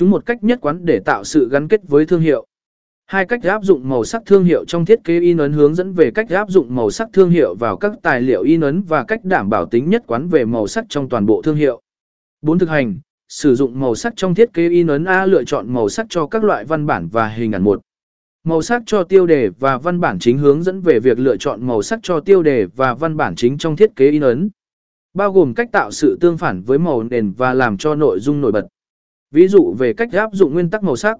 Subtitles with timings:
[0.00, 2.46] Chúng một cách nhất quán để tạo sự gắn kết với thương hiệu.
[3.06, 5.92] Hai cách áp dụng màu sắc thương hiệu trong thiết kế in ấn hướng dẫn
[5.92, 9.04] về cách áp dụng màu sắc thương hiệu vào các tài liệu in ấn và
[9.04, 11.80] cách đảm bảo tính nhất quán về màu sắc trong toàn bộ thương hiệu.
[12.42, 12.58] 4.
[12.58, 15.88] Thực hành, sử dụng màu sắc trong thiết kế in ấn A lựa chọn màu
[15.88, 17.80] sắc cho các loại văn bản và hình ảnh một.
[18.44, 21.66] Màu sắc cho tiêu đề và văn bản chính hướng dẫn về việc lựa chọn
[21.66, 24.50] màu sắc cho tiêu đề và văn bản chính trong thiết kế in ấn.
[25.14, 28.40] Bao gồm cách tạo sự tương phản với màu nền và làm cho nội dung
[28.40, 28.66] nổi bật.
[29.30, 31.16] Ví dụ về cách áp dụng nguyên tắc màu sắc.